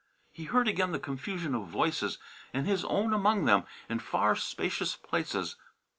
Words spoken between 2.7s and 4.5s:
own among them, in far